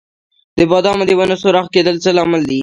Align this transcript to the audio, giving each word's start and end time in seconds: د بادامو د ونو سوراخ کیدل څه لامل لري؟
د 0.57 0.59
بادامو 0.71 1.03
د 1.07 1.11
ونو 1.19 1.35
سوراخ 1.41 1.67
کیدل 1.75 1.95
څه 2.03 2.09
لامل 2.17 2.41
لري؟ 2.45 2.59